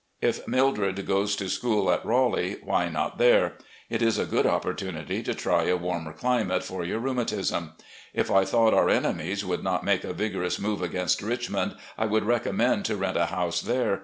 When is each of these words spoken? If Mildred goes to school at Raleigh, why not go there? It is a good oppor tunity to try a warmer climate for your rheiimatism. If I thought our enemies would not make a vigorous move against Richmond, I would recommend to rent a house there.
If 0.19 0.47
Mildred 0.47 1.05
goes 1.05 1.35
to 1.35 1.47
school 1.47 1.91
at 1.91 2.03
Raleigh, 2.03 2.57
why 2.63 2.89
not 2.89 3.19
go 3.19 3.23
there? 3.23 3.53
It 3.87 4.01
is 4.01 4.17
a 4.17 4.25
good 4.25 4.47
oppor 4.47 4.75
tunity 4.75 5.23
to 5.23 5.35
try 5.35 5.65
a 5.65 5.77
warmer 5.77 6.11
climate 6.11 6.63
for 6.63 6.83
your 6.83 6.99
rheiimatism. 6.99 7.73
If 8.11 8.31
I 8.31 8.43
thought 8.43 8.73
our 8.73 8.89
enemies 8.89 9.45
would 9.45 9.63
not 9.63 9.83
make 9.83 10.03
a 10.03 10.11
vigorous 10.13 10.57
move 10.59 10.81
against 10.81 11.21
Richmond, 11.21 11.75
I 11.99 12.07
would 12.07 12.25
recommend 12.25 12.83
to 12.85 12.95
rent 12.97 13.15
a 13.15 13.27
house 13.27 13.61
there. 13.61 13.99